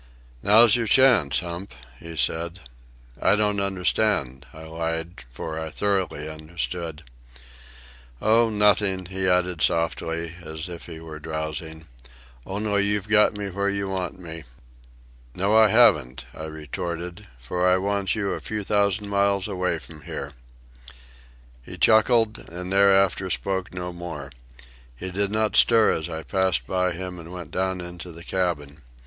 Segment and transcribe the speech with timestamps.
[0.41, 2.61] "Now's your chance, Hump," he said.
[3.21, 7.03] "I don't understand," I lied, for I thoroughly understood.
[8.19, 11.85] "Oh, nothing," he added softly, as if he were drowsing;
[12.47, 14.43] "only you've got me where you want me."
[15.35, 20.01] "No, I haven't," I retorted; "for I want you a few thousand miles away from
[20.01, 20.33] here."
[21.61, 24.31] He chuckled, and thereafter spoke no more.
[24.95, 28.81] He did not stir as I passed by him and went down into the cabin.